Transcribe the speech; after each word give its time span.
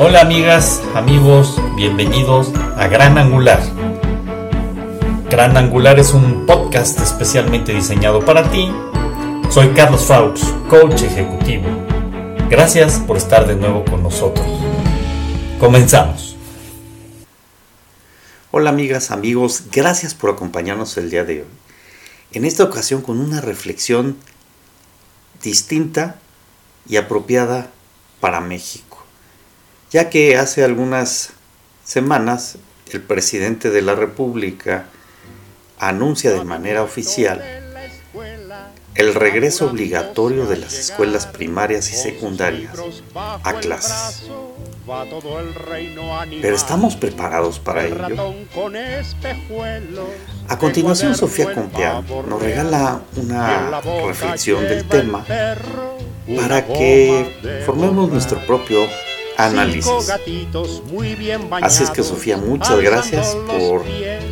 Hola 0.00 0.20
amigas, 0.20 0.80
amigos, 0.94 1.60
bienvenidos 1.74 2.52
a 2.76 2.86
Gran 2.86 3.18
Angular. 3.18 3.60
Gran 5.28 5.56
Angular 5.56 5.98
es 5.98 6.12
un 6.14 6.46
podcast 6.46 7.00
especialmente 7.00 7.74
diseñado 7.74 8.24
para 8.24 8.48
ti. 8.48 8.70
Soy 9.50 9.70
Carlos 9.70 10.04
Faux, 10.04 10.54
coach 10.70 11.02
ejecutivo. 11.02 11.64
Gracias 12.48 13.00
por 13.00 13.16
estar 13.16 13.48
de 13.48 13.56
nuevo 13.56 13.84
con 13.86 14.04
nosotros. 14.04 14.46
Comenzamos. 15.58 16.36
Hola 18.52 18.70
amigas, 18.70 19.10
amigos, 19.10 19.64
gracias 19.72 20.14
por 20.14 20.30
acompañarnos 20.30 20.96
el 20.96 21.10
día 21.10 21.24
de 21.24 21.40
hoy. 21.40 21.48
En 22.30 22.44
esta 22.44 22.62
ocasión 22.62 23.02
con 23.02 23.18
una 23.18 23.40
reflexión 23.40 24.16
distinta 25.42 26.20
y 26.88 26.98
apropiada 26.98 27.72
para 28.20 28.40
México 28.40 28.87
ya 29.90 30.10
que 30.10 30.36
hace 30.36 30.64
algunas 30.64 31.30
semanas 31.84 32.58
el 32.92 33.00
presidente 33.00 33.70
de 33.70 33.82
la 33.82 33.94
República 33.94 34.86
anuncia 35.78 36.32
de 36.32 36.44
manera 36.44 36.82
oficial 36.82 37.42
el 38.98 39.14
regreso 39.14 39.66
obligatorio 39.66 40.46
de 40.46 40.56
las 40.56 40.74
escuelas 40.74 41.26
primarias 41.26 41.88
y 41.92 41.94
secundarias 41.94 42.72
a 43.14 43.54
clases. 43.54 44.28
Pero 46.42 46.56
¿estamos 46.56 46.96
preparados 46.96 47.60
para 47.60 47.86
ello? 47.86 48.34
A 50.48 50.58
continuación, 50.58 51.14
Sofía 51.14 51.54
Compeán 51.54 52.04
nos 52.28 52.42
regala 52.42 53.02
una 53.16 53.80
reflexión 54.04 54.64
del 54.64 54.84
tema 54.88 55.24
para 56.36 56.66
que 56.66 57.62
formemos 57.64 58.10
nuestro 58.10 58.44
propio 58.46 58.80
análisis. 59.38 60.10
Así 61.62 61.84
es 61.84 61.90
que 61.90 62.02
Sofía, 62.02 62.36
muchas 62.36 62.80
gracias 62.80 63.36
por 63.46 63.84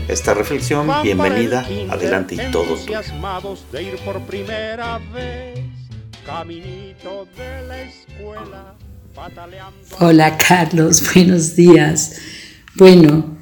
esta 0.09 0.35
reflexión. 0.35 0.91
Bienvenida, 1.03 1.67
adelante 1.89 2.35
y 2.35 2.51
todo 2.51 2.77
Hola 10.01 10.37
Carlos, 10.37 11.03
buenos 11.15 11.57
días. 11.57 12.17
Bueno, 12.75 13.39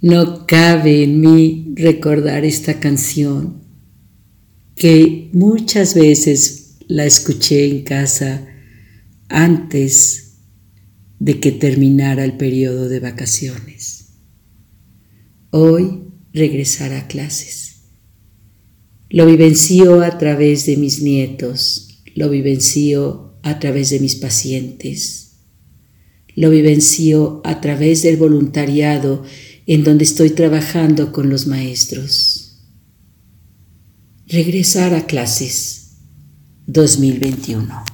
no 0.00 0.46
cabe 0.46 1.02
en 1.02 1.20
mí 1.20 1.74
recordar 1.76 2.44
esta 2.44 2.78
canción 2.78 3.60
que 4.76 5.30
muchas 5.32 5.94
veces 5.94 6.76
la 6.86 7.04
escuché 7.04 7.66
en 7.66 7.82
casa 7.84 8.46
antes 9.28 10.21
de 11.22 11.38
que 11.38 11.52
terminara 11.52 12.24
el 12.24 12.36
periodo 12.36 12.88
de 12.88 12.98
vacaciones. 12.98 14.08
Hoy 15.50 16.00
regresar 16.32 16.92
a 16.94 17.06
clases. 17.06 17.82
Lo 19.08 19.26
vivencio 19.26 20.02
a 20.02 20.18
través 20.18 20.66
de 20.66 20.76
mis 20.76 21.00
nietos, 21.00 22.02
lo 22.16 22.28
vivencio 22.28 23.38
a 23.44 23.60
través 23.60 23.90
de 23.90 24.00
mis 24.00 24.16
pacientes, 24.16 25.36
lo 26.34 26.50
vivencio 26.50 27.40
a 27.44 27.60
través 27.60 28.02
del 28.02 28.16
voluntariado 28.16 29.22
en 29.68 29.84
donde 29.84 30.02
estoy 30.02 30.30
trabajando 30.30 31.12
con 31.12 31.28
los 31.28 31.46
maestros. 31.46 32.64
Regresar 34.26 34.92
a 34.92 35.06
clases 35.06 35.98
2021. 36.66 37.84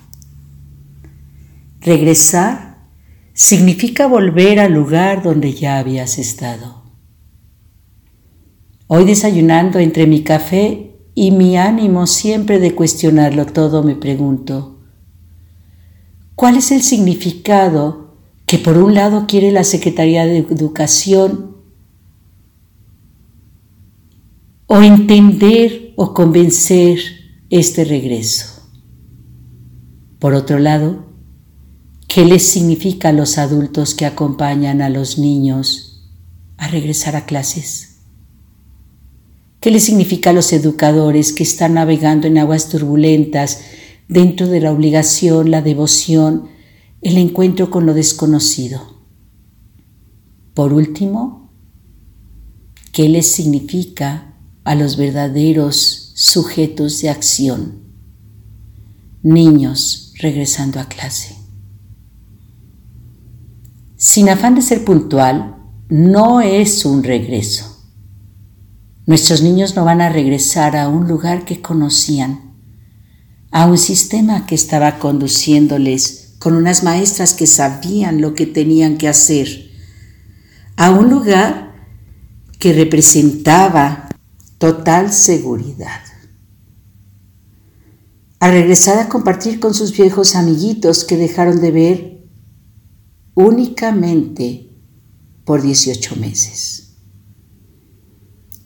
Regresar 1.82 2.67
significa 3.38 4.08
volver 4.08 4.58
al 4.58 4.72
lugar 4.72 5.22
donde 5.22 5.52
ya 5.52 5.78
habías 5.78 6.18
estado. 6.18 6.82
Hoy 8.88 9.04
desayunando 9.04 9.78
entre 9.78 10.08
mi 10.08 10.24
café 10.24 10.96
y 11.14 11.30
mi 11.30 11.56
ánimo 11.56 12.08
siempre 12.08 12.58
de 12.58 12.74
cuestionarlo 12.74 13.46
todo, 13.46 13.84
me 13.84 13.94
pregunto, 13.94 14.80
¿cuál 16.34 16.56
es 16.56 16.72
el 16.72 16.82
significado 16.82 18.16
que 18.44 18.58
por 18.58 18.76
un 18.76 18.94
lado 18.94 19.26
quiere 19.28 19.52
la 19.52 19.62
Secretaría 19.62 20.26
de 20.26 20.38
Educación 20.38 21.58
o 24.66 24.82
entender 24.82 25.92
o 25.94 26.12
convencer 26.12 26.98
este 27.50 27.84
regreso? 27.84 28.68
Por 30.18 30.34
otro 30.34 30.58
lado, 30.58 31.06
¿Qué 32.08 32.24
les 32.24 32.48
significa 32.48 33.10
a 33.10 33.12
los 33.12 33.36
adultos 33.36 33.94
que 33.94 34.06
acompañan 34.06 34.80
a 34.80 34.88
los 34.88 35.18
niños 35.18 36.08
a 36.56 36.66
regresar 36.66 37.16
a 37.16 37.26
clases? 37.26 37.98
¿Qué 39.60 39.70
les 39.70 39.84
significa 39.84 40.30
a 40.30 40.32
los 40.32 40.54
educadores 40.54 41.34
que 41.34 41.42
están 41.42 41.74
navegando 41.74 42.26
en 42.26 42.38
aguas 42.38 42.70
turbulentas 42.70 43.60
dentro 44.08 44.48
de 44.48 44.60
la 44.60 44.72
obligación, 44.72 45.50
la 45.50 45.60
devoción, 45.60 46.48
el 47.02 47.18
encuentro 47.18 47.70
con 47.70 47.84
lo 47.84 47.92
desconocido? 47.92 49.04
Por 50.54 50.72
último, 50.72 51.52
¿qué 52.90 53.10
les 53.10 53.30
significa 53.30 54.34
a 54.64 54.74
los 54.74 54.96
verdaderos 54.96 56.12
sujetos 56.14 57.02
de 57.02 57.10
acción? 57.10 57.82
Niños 59.22 60.14
regresando 60.18 60.80
a 60.80 60.88
clase. 60.88 61.37
Sin 64.00 64.28
afán 64.28 64.54
de 64.54 64.62
ser 64.62 64.84
puntual, 64.84 65.56
no 65.88 66.40
es 66.40 66.84
un 66.84 67.02
regreso. 67.02 67.84
Nuestros 69.06 69.42
niños 69.42 69.74
no 69.74 69.84
van 69.84 70.00
a 70.00 70.08
regresar 70.08 70.76
a 70.76 70.88
un 70.88 71.08
lugar 71.08 71.44
que 71.44 71.60
conocían, 71.60 72.54
a 73.50 73.66
un 73.66 73.76
sistema 73.76 74.46
que 74.46 74.54
estaba 74.54 75.00
conduciéndoles 75.00 76.36
con 76.38 76.54
unas 76.54 76.84
maestras 76.84 77.34
que 77.34 77.48
sabían 77.48 78.20
lo 78.20 78.34
que 78.34 78.46
tenían 78.46 78.98
que 78.98 79.08
hacer, 79.08 79.68
a 80.76 80.92
un 80.92 81.10
lugar 81.10 81.74
que 82.60 82.72
representaba 82.72 84.08
total 84.58 85.12
seguridad. 85.12 86.02
A 88.38 88.48
regresar 88.48 89.00
a 89.00 89.08
compartir 89.08 89.58
con 89.58 89.74
sus 89.74 89.90
viejos 89.90 90.36
amiguitos 90.36 91.02
que 91.02 91.16
dejaron 91.16 91.60
de 91.60 91.70
ver 91.72 92.17
únicamente 93.40 94.68
por 95.44 95.62
18 95.62 96.16
meses. 96.16 96.94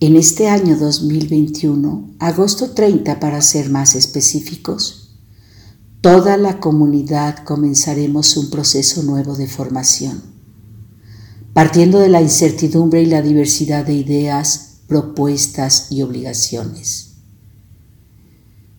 En 0.00 0.16
este 0.16 0.48
año 0.48 0.78
2021, 0.78 2.14
agosto 2.18 2.70
30 2.70 3.20
para 3.20 3.42
ser 3.42 3.68
más 3.68 3.94
específicos, 3.94 5.18
toda 6.00 6.38
la 6.38 6.58
comunidad 6.58 7.44
comenzaremos 7.44 8.34
un 8.38 8.48
proceso 8.48 9.02
nuevo 9.02 9.36
de 9.36 9.46
formación, 9.46 10.22
partiendo 11.52 11.98
de 11.98 12.08
la 12.08 12.22
incertidumbre 12.22 13.02
y 13.02 13.06
la 13.06 13.20
diversidad 13.20 13.84
de 13.84 13.92
ideas, 13.92 14.78
propuestas 14.86 15.88
y 15.90 16.00
obligaciones. 16.00 17.16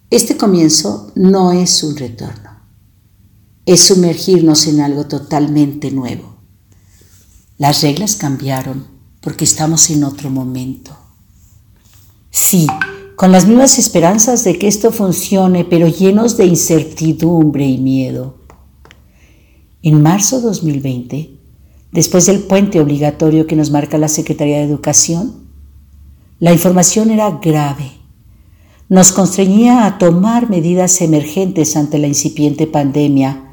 Este 0.10 0.38
comienzo 0.38 1.12
no 1.14 1.52
es 1.52 1.84
un 1.84 1.96
retorno 1.98 2.53
es 3.66 3.82
sumergirnos 3.82 4.68
en 4.68 4.82
algo 4.82 5.06
totalmente 5.06 5.92
nuevo. 5.92 6.36
Las 7.58 7.82
reglas 7.82 8.16
cambiaron 8.16 8.88
porque 9.22 9.46
estamos 9.46 9.90
en 9.90 10.04
otro 10.04 10.30
momento. 10.30 10.98
Sí, 12.30 12.68
con 13.16 13.32
las 13.32 13.48
mismas 13.48 13.80
esperanzas 13.80 14.44
de 14.44 14.58
que 14.58 14.68
esto 14.68 14.92
funcione, 14.92 15.64
pero 15.64 15.88
llenos 15.88 16.36
de 16.36 16.46
incertidumbre 16.46 17.66
y 17.66 17.78
miedo. 17.78 18.40
En 19.82 20.02
marzo 20.02 20.42
2020, 20.42 21.30
después 21.92 22.26
del 22.26 22.40
puente 22.40 22.82
obligatorio 22.82 23.48
que 23.48 23.56
nos 23.56 23.72
marca 23.72 23.98
la 23.98 24.08
Secretaría 24.10 24.58
de 24.58 24.64
Educación, 24.64 25.48
la 26.40 26.52
información 26.52 27.12
era 27.12 27.40
grave. 27.42 27.92
Nos 28.90 29.14
constreñía 29.14 29.86
a 29.86 29.98
tomar 29.98 30.50
medidas 30.50 31.00
emergentes 31.02 31.78
ante 31.78 31.98
la 31.98 32.08
incipiente 32.08 32.68
pandemia 32.68 33.53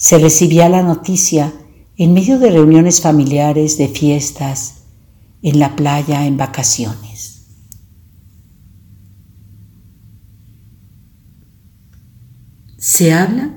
se 0.00 0.18
recibía 0.18 0.70
la 0.70 0.82
noticia 0.82 1.52
en 1.98 2.14
medio 2.14 2.38
de 2.38 2.50
reuniones 2.50 3.02
familiares, 3.02 3.76
de 3.76 3.86
fiestas, 3.86 4.84
en 5.42 5.58
la 5.58 5.76
playa, 5.76 6.24
en 6.24 6.38
vacaciones. 6.38 7.48
Se 12.78 13.12
habla 13.12 13.54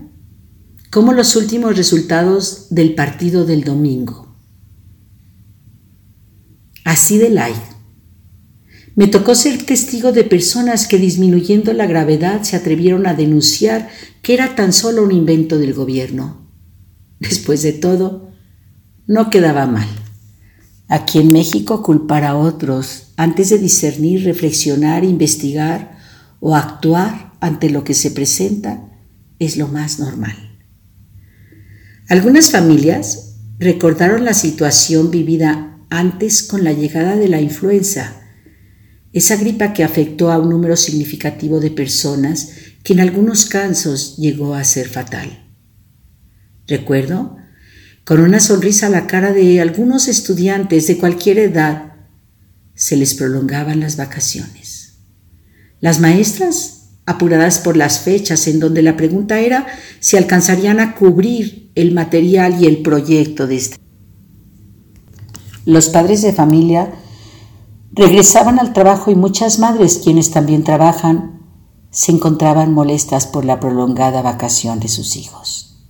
como 0.92 1.14
los 1.14 1.38
últimos 1.38 1.78
resultados 1.78 2.68
del 2.72 2.94
partido 2.94 3.46
del 3.46 3.64
domingo. 3.64 4.36
Así 6.84 7.18
de 7.20 7.30
light. 7.30 7.73
Me 8.96 9.08
tocó 9.08 9.34
ser 9.34 9.64
testigo 9.64 10.12
de 10.12 10.24
personas 10.24 10.88
que 10.88 11.00
disminuyendo 11.00 11.74
la 11.74 11.88
gravedad 11.88 12.44
se 12.44 12.56
atrevieron 12.56 13.08
a 13.08 13.16
denunciar 13.16 13.90
que 14.22 14.36
era 14.36 14.56
tan 14.56 14.72
solo 14.72 15.04
un 15.04 15.12
invento 15.12 15.58
del 15.58 15.74
gobierno. 15.74 16.48
Después 17.20 17.64
de 17.64 17.74
todo, 17.74 18.32
no 19.08 19.30
quedaba 19.32 19.66
mal. 19.66 19.88
Aquí 20.88 21.20
en 21.20 21.34
México 21.34 21.82
culpar 21.82 22.24
a 22.24 22.36
otros 22.36 23.14
antes 23.18 23.50
de 23.50 23.58
discernir, 23.58 24.26
reflexionar, 24.26 25.04
investigar 25.04 25.98
o 26.40 26.56
actuar 26.56 27.34
ante 27.40 27.70
lo 27.70 27.84
que 27.84 27.96
se 27.96 28.12
presenta 28.12 28.92
es 29.40 29.58
lo 29.58 29.68
más 29.68 30.00
normal. 30.00 30.36
Algunas 32.10 32.52
familias 32.52 33.38
recordaron 33.58 34.24
la 34.24 34.34
situación 34.34 35.10
vivida 35.10 35.80
antes 35.90 36.44
con 36.44 36.64
la 36.64 36.74
llegada 36.74 37.16
de 37.16 37.28
la 37.28 37.42
influenza, 37.42 38.23
esa 39.14 39.36
gripa 39.36 39.74
que 39.74 39.84
afectó 39.84 40.32
a 40.32 40.40
un 40.40 40.50
número 40.50 40.76
significativo 40.76 41.60
de 41.60 41.72
personas 41.72 42.50
que 42.84 42.94
en 42.94 43.00
algunos 43.00 43.46
casos 43.46 44.18
llegó 44.18 44.56
a 44.56 44.64
ser 44.64 44.90
fatal. 44.90 45.48
Recuerdo, 46.68 47.38
con 48.04 48.20
una 48.20 48.40
sonrisa 48.40 48.88
a 48.88 48.90
la 48.90 49.08
cara 49.08 49.32
de 49.32 49.62
algunos 49.62 50.08
estudiantes 50.08 50.88
de 50.88 50.98
cualquier 50.98 51.40
edad, 51.40 51.94
se 52.74 52.98
les 52.98 53.14
prolongaban 53.14 53.80
las 53.80 53.96
vacaciones. 53.96 54.96
Las 55.80 56.00
maestras 56.00 56.90
apuradas 57.06 57.60
por 57.60 57.78
las 57.78 58.00
fechas 58.00 58.48
en 58.48 58.60
donde 58.60 58.82
la 58.82 58.98
pregunta 58.98 59.40
era 59.40 59.68
si 60.00 60.18
alcanzarían 60.18 60.80
a 60.80 60.96
cubrir 60.96 61.72
el 61.76 61.94
material 61.94 62.62
y 62.62 62.66
el 62.66 62.82
proyecto 62.82 63.48
de 63.48 63.58
este. 63.58 63.78
Los 65.66 65.90
padres 65.90 66.22
de 66.22 66.34
familia 66.34 66.94
regresaban 67.94 68.60
al 68.60 68.74
trabajo 68.74 69.12
y 69.12 69.16
muchas 69.16 69.60
madres, 69.60 70.02
quienes 70.04 70.32
también 70.32 70.64
trabajan, 70.64 71.42
se 71.92 72.12
encontraban 72.12 72.74
molestas 72.74 73.28
por 73.28 73.46
la 73.46 73.60
prolongada 73.60 74.22
vacación 74.24 74.80
de 74.80 74.88
sus 74.88 75.16
hijos. 75.16 75.86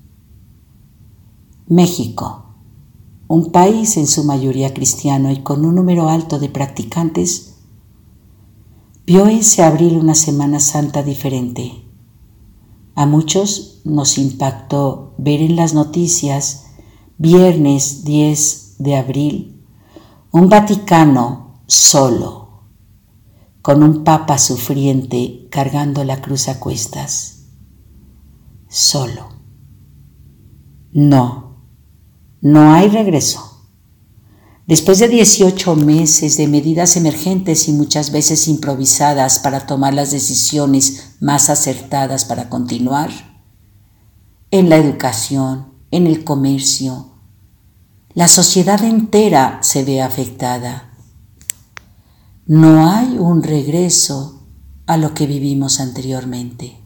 México, 1.68 2.44
un 3.30 3.52
país 3.52 3.96
en 3.96 4.06
su 4.08 4.26
mayoría 4.26 4.74
cristiano 4.74 5.32
y 5.32 5.44
con 5.44 5.66
un 5.66 5.76
número 5.76 6.10
alto 6.10 6.40
de 6.40 6.50
practicantes, 6.50 7.56
vio 9.06 9.28
ese 9.28 9.64
abril 9.64 9.98
una 9.98 10.14
Semana 10.14 10.60
Santa 10.60 11.04
diferente. 11.04 11.86
A 12.96 13.06
muchos 13.06 13.82
nos 13.86 14.18
impactó 14.18 15.16
ver 15.18 15.42
en 15.42 15.56
las 15.56 15.74
noticias, 15.74 16.66
viernes 17.18 18.04
10 18.04 18.76
de 18.80 18.96
abril, 18.98 19.66
un 20.32 20.50
Vaticano 20.50 21.43
solo, 21.74 22.68
con 23.62 23.82
un 23.82 24.04
Papa 24.04 24.38
sufriente 24.38 25.48
cargando 25.50 26.04
la 26.04 26.22
cruz 26.22 26.48
a 26.48 26.60
cuestas. 26.60 27.46
Solo. 28.70 29.30
No, 30.92 31.64
no 32.42 32.74
hay 32.74 32.90
regreso. 32.90 33.66
Después 34.68 35.00
de 35.00 35.08
18 35.08 35.76
meses 35.76 36.38
de 36.38 36.48
medidas 36.48 36.96
emergentes 36.96 37.68
y 37.68 37.74
muchas 37.74 38.12
veces 38.12 38.48
improvisadas 38.48 39.40
para 39.40 39.66
tomar 39.66 39.94
las 39.94 40.12
decisiones 40.12 41.16
más 41.20 41.50
acertadas 41.50 42.24
para 42.24 42.50
continuar, 42.50 43.10
en 44.52 44.70
la 44.70 44.78
educación, 44.78 45.74
en 45.92 46.06
el 46.06 46.24
comercio, 46.24 47.14
la 48.14 48.28
sociedad 48.28 48.84
entera 48.84 49.60
se 49.64 49.84
ve 49.84 50.02
afectada. 50.02 50.93
No 52.46 52.90
hay 52.90 53.18
un 53.18 53.44
regreso 53.44 54.48
a 54.86 54.98
lo 54.98 55.14
que 55.14 55.28
vivimos 55.28 55.80
anteriormente. 55.80 56.78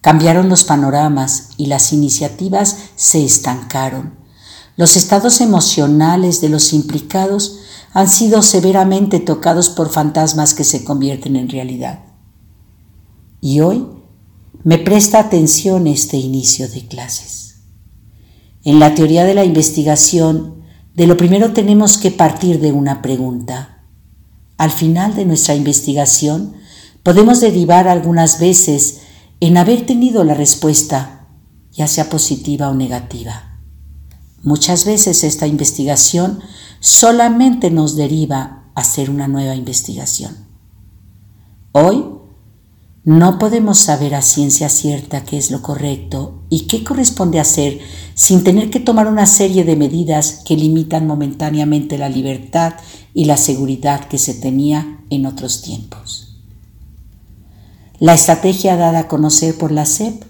Cambiaron 0.00 0.48
los 0.48 0.64
panoramas 0.64 1.50
y 1.56 1.66
las 1.66 1.92
iniciativas 1.92 2.76
se 2.96 3.24
estancaron 3.24 4.20
los 4.80 4.96
estados 4.96 5.42
emocionales 5.42 6.40
de 6.40 6.48
los 6.48 6.72
implicados 6.72 7.58
han 7.92 8.08
sido 8.08 8.40
severamente 8.40 9.20
tocados 9.20 9.68
por 9.68 9.90
fantasmas 9.90 10.54
que 10.54 10.64
se 10.64 10.84
convierten 10.84 11.36
en 11.36 11.50
realidad. 11.50 12.00
Y 13.42 13.60
hoy 13.60 13.86
me 14.64 14.78
presta 14.78 15.18
atención 15.18 15.86
este 15.86 16.16
inicio 16.16 16.66
de 16.66 16.86
clases. 16.86 17.56
En 18.64 18.80
la 18.80 18.94
teoría 18.94 19.24
de 19.24 19.34
la 19.34 19.44
investigación, 19.44 20.62
de 20.94 21.06
lo 21.06 21.18
primero 21.18 21.52
tenemos 21.52 21.98
que 21.98 22.10
partir 22.10 22.58
de 22.58 22.72
una 22.72 23.02
pregunta. 23.02 23.79
Al 24.60 24.70
final 24.70 25.14
de 25.14 25.24
nuestra 25.24 25.54
investigación, 25.54 26.52
podemos 27.02 27.40
derivar 27.40 27.88
algunas 27.88 28.38
veces 28.38 29.00
en 29.40 29.56
haber 29.56 29.86
tenido 29.86 30.22
la 30.22 30.34
respuesta, 30.34 31.28
ya 31.72 31.88
sea 31.88 32.10
positiva 32.10 32.68
o 32.68 32.74
negativa. 32.74 33.58
Muchas 34.42 34.84
veces 34.84 35.24
esta 35.24 35.46
investigación 35.46 36.40
solamente 36.78 37.70
nos 37.70 37.96
deriva 37.96 38.70
a 38.74 38.82
hacer 38.82 39.08
una 39.08 39.28
nueva 39.28 39.54
investigación. 39.54 40.46
Hoy 41.72 42.04
no 43.02 43.38
podemos 43.38 43.78
saber 43.78 44.14
a 44.14 44.20
ciencia 44.20 44.68
cierta 44.68 45.24
qué 45.24 45.38
es 45.38 45.50
lo 45.50 45.62
correcto 45.62 46.39
y 46.50 46.66
qué 46.66 46.84
corresponde 46.84 47.40
hacer 47.40 47.78
sin 48.14 48.44
tener 48.44 48.68
que 48.68 48.80
tomar 48.80 49.06
una 49.06 49.24
serie 49.24 49.64
de 49.64 49.76
medidas 49.76 50.42
que 50.44 50.56
limitan 50.56 51.06
momentáneamente 51.06 51.96
la 51.96 52.10
libertad 52.10 52.74
y 53.14 53.24
la 53.24 53.38
seguridad 53.38 54.08
que 54.08 54.18
se 54.18 54.34
tenía 54.34 54.98
en 55.08 55.24
otros 55.24 55.62
tiempos. 55.62 56.36
La 57.98 58.12
estrategia 58.12 58.76
dada 58.76 58.98
a 58.98 59.08
conocer 59.08 59.56
por 59.56 59.72
la 59.72 59.86
SEP 59.86 60.24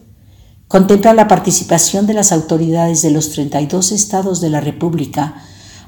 Contempla 0.71 1.13
la 1.15 1.27
participación 1.27 2.07
de 2.07 2.15
las 2.15 2.31
autoridades 2.31 3.03
de 3.03 3.11
los 3.11 3.31
32 3.31 3.91
estados 3.91 4.41
de 4.41 4.51
la 4.51 4.61
República, 4.61 5.43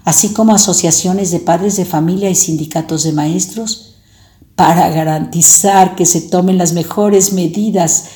así 0.04 0.30
como 0.30 0.56
asociaciones 0.56 1.30
de 1.30 1.38
padres 1.38 1.76
de 1.76 1.84
familia 1.84 2.30
y 2.30 2.34
sindicatos 2.34 3.04
de 3.04 3.12
maestros, 3.12 3.94
para 4.56 4.88
garantizar 4.88 5.94
que 5.94 6.04
se 6.04 6.20
tomen 6.20 6.58
las 6.58 6.72
mejores 6.72 7.32
medidas 7.32 8.06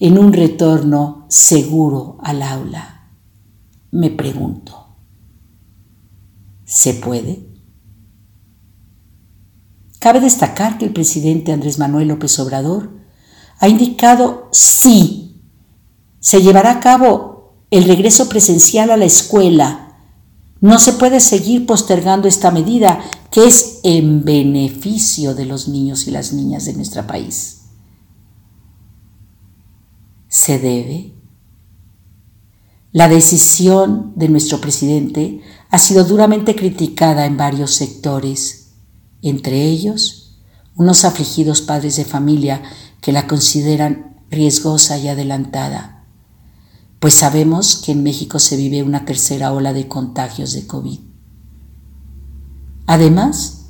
en 0.00 0.16
un 0.16 0.32
retorno 0.32 1.23
seguro 1.34 2.16
al 2.22 2.42
aula. 2.42 3.10
Me 3.90 4.10
pregunto, 4.10 4.96
¿se 6.64 6.94
puede? 6.94 7.48
Cabe 9.98 10.20
destacar 10.20 10.78
que 10.78 10.84
el 10.84 10.92
presidente 10.92 11.52
Andrés 11.52 11.78
Manuel 11.78 12.08
López 12.08 12.38
Obrador 12.38 12.90
ha 13.58 13.68
indicado 13.68 14.48
sí 14.52 15.40
se 16.20 16.40
llevará 16.40 16.70
a 16.70 16.80
cabo 16.80 17.56
el 17.70 17.84
regreso 17.84 18.28
presencial 18.28 18.90
a 18.90 18.96
la 18.96 19.04
escuela. 19.04 19.98
No 20.60 20.78
se 20.78 20.92
puede 20.92 21.18
seguir 21.20 21.66
postergando 21.66 22.28
esta 22.28 22.52
medida 22.52 23.00
que 23.32 23.44
es 23.44 23.80
en 23.82 24.24
beneficio 24.24 25.34
de 25.34 25.46
los 25.46 25.66
niños 25.66 26.06
y 26.06 26.12
las 26.12 26.32
niñas 26.32 26.64
de 26.64 26.74
nuestro 26.74 27.06
país. 27.06 27.62
Se 30.28 30.58
debe. 30.58 31.23
La 32.94 33.08
decisión 33.08 34.14
de 34.16 34.30
nuestro 34.30 34.62
presidente 34.62 35.42
ha 35.68 35.78
sido 35.78 36.04
duramente 36.04 36.56
criticada 36.56 37.26
en 37.26 37.36
varios 37.36 37.74
sectores, 37.74 38.70
entre 39.20 39.64
ellos 39.64 40.38
unos 40.76 41.04
afligidos 41.04 41.60
padres 41.60 41.96
de 41.96 42.06
familia 42.06 42.62
que 43.02 43.12
la 43.12 43.26
consideran 43.26 44.24
riesgosa 44.30 44.96
y 44.96 45.08
adelantada 45.08 45.94
pues 47.04 47.12
sabemos 47.12 47.76
que 47.84 47.92
en 47.92 48.02
México 48.02 48.38
se 48.38 48.56
vive 48.56 48.82
una 48.82 49.04
tercera 49.04 49.52
ola 49.52 49.74
de 49.74 49.88
contagios 49.88 50.54
de 50.54 50.66
COVID. 50.66 51.00
Además, 52.86 53.66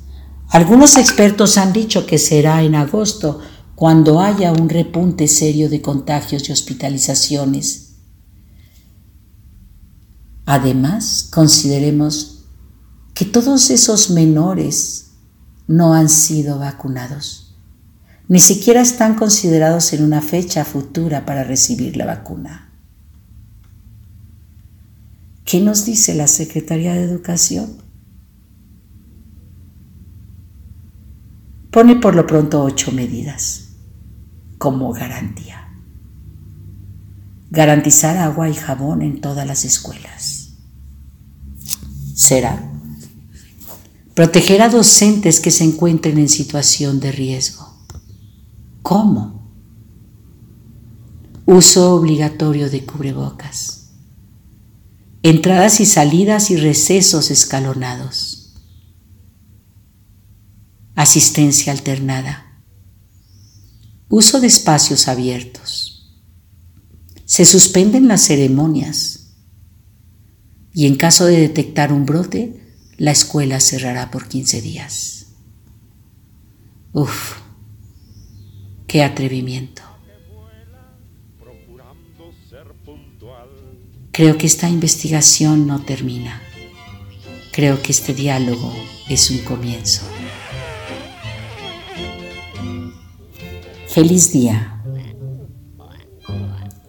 algunos 0.47 0.95
expertos 0.95 1.57
han 1.57 1.73
dicho 1.73 2.05
que 2.05 2.17
será 2.17 2.63
en 2.63 2.75
agosto 2.75 3.41
cuando 3.75 4.21
haya 4.21 4.53
un 4.53 4.69
repunte 4.69 5.27
serio 5.27 5.69
de 5.69 5.81
contagios 5.81 6.47
y 6.47 6.53
hospitalizaciones. 6.53 7.84
Además, 10.45 11.27
consideremos 11.31 12.45
que 13.13 13.25
todos 13.25 13.69
esos 13.69 14.11
menores 14.11 15.11
no 15.67 15.93
han 15.93 16.09
sido 16.09 16.59
vacunados. 16.59 17.55
Ni 18.27 18.39
siquiera 18.39 18.81
están 18.81 19.15
considerados 19.15 19.93
en 19.93 20.03
una 20.03 20.21
fecha 20.21 20.65
futura 20.65 21.25
para 21.25 21.43
recibir 21.43 21.97
la 21.97 22.05
vacuna. 22.05 22.71
¿Qué 25.45 25.61
nos 25.61 25.85
dice 25.85 26.15
la 26.15 26.27
Secretaría 26.27 26.93
de 26.93 27.03
Educación? 27.03 27.77
Pone 31.71 31.97
por 31.97 32.15
lo 32.15 32.25
pronto 32.25 32.63
ocho 32.63 32.91
medidas 32.91 33.69
como 34.57 34.91
garantía. 34.91 35.64
Garantizar 37.55 38.17
agua 38.17 38.49
y 38.49 38.53
jabón 38.53 39.01
en 39.01 39.21
todas 39.21 39.47
las 39.47 39.65
escuelas. 39.65 40.49
Será 42.13 42.71
proteger 44.13 44.61
a 44.61 44.69
docentes 44.69 45.39
que 45.39 45.51
se 45.51 45.63
encuentren 45.63 46.17
en 46.17 46.29
situación 46.29 46.99
de 46.99 47.11
riesgo. 47.11 47.67
¿Cómo? 48.81 49.51
Uso 51.45 51.95
obligatorio 51.95 52.69
de 52.69 52.85
cubrebocas 52.85 53.85
entradas 55.25 55.79
y 55.79 55.87
salidas 55.87 56.51
y 56.51 56.55
recesos 56.55 57.31
escalonados, 57.31 58.53
asistencia 60.93 61.71
alternada, 61.71 62.61
uso 64.07 64.39
de 64.39 64.45
espacios 64.45 65.07
abiertos, 65.07 65.84
se 67.25 67.45
suspenden 67.45 68.07
las 68.07 68.21
ceremonias 68.21 69.33
y 70.73 70.85
en 70.85 70.95
caso 70.95 71.25
de 71.25 71.39
detectar 71.39 71.91
un 71.91 72.05
brote, 72.05 72.61
la 72.97 73.11
escuela 73.11 73.59
cerrará 73.59 74.11
por 74.11 74.27
15 74.27 74.61
días. 74.61 75.27
Uf, 76.93 77.37
qué 78.87 79.03
atrevimiento. 79.03 79.81
Creo 84.11 84.37
que 84.37 84.47
esta 84.47 84.69
investigación 84.69 85.67
no 85.67 85.81
termina. 85.81 86.41
Creo 87.51 87.81
que 87.81 87.91
este 87.91 88.13
diálogo 88.13 88.73
es 89.09 89.29
un 89.29 89.39
comienzo. 89.39 90.03
Feliz 93.89 94.31
día. 94.31 94.74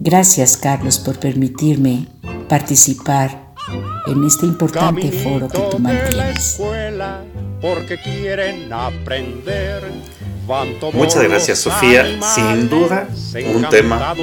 Gracias 0.06 0.56
Carlos 0.56 1.00
por 1.00 1.18
permitirme 1.18 2.06
participar 2.48 3.52
en 4.06 4.22
este 4.22 4.46
importante 4.46 5.10
foro 5.10 5.48
que 5.48 5.58
tú 5.58 5.80
mantienes. 5.80 6.60
Porque 7.60 8.00
quieren 8.00 8.72
aprender 8.72 9.82
Muchas 10.92 11.24
gracias 11.24 11.58
Sofía, 11.58 12.06
sin 12.22 12.68
duda 12.68 13.08
un 13.52 13.68
tema 13.68 14.14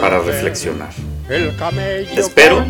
para 0.00 0.20
reflexionar. 0.20 0.94
Espero 2.16 2.64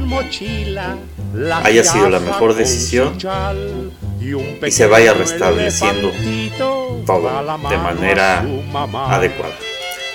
haya 1.63 1.85
sido 1.85 2.11
la 2.11 2.19
mejor 2.19 2.55
decisión 2.55 3.17
y 4.21 4.71
se 4.73 4.87
vaya 4.89 5.15
restableciendo 5.15 6.11
todo 7.07 7.31
de 7.71 7.79
manera 7.79 8.45
adecuada. 9.09 9.55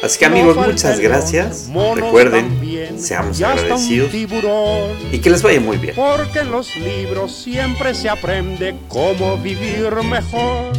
Así 0.08 0.20
que 0.20 0.26
amigos, 0.26 0.56
muchas 0.56 1.02
gracias. 1.02 1.70
Recuerden, 1.96 2.98
seamos 2.98 3.42
agradecidos 3.42 4.14
y 5.12 5.20
que 5.20 5.30
les 5.30 5.42
vaya 5.44 5.60
muy 5.60 5.76
bien. 5.76 5.96
Porque 5.98 6.40
en 6.40 6.52
los 6.52 6.74
libros 6.78 7.36
siempre 7.36 7.94
se 7.94 8.08
aprende 8.08 8.74
cómo 8.88 9.36
vivir 9.36 9.92
mejor. 10.10 10.72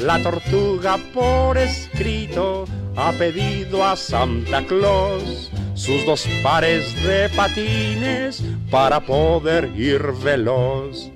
La 0.00 0.22
tortuga 0.22 0.96
por 1.12 1.58
escrito 1.58 2.64
ha 2.96 3.12
pedido 3.12 3.84
a 3.84 3.94
Santa 3.94 4.64
Claus 4.64 5.50
sus 5.74 6.06
dos 6.06 6.26
pares 6.42 6.94
de 7.02 7.28
patines 7.28 8.42
para 8.70 9.00
poder 9.00 9.70
ir 9.76 10.00
veloz, 10.24 11.10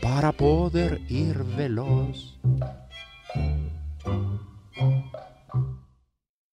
para 0.00 0.30
poder 0.30 1.00
ir 1.08 1.42
veloz. 1.56 2.38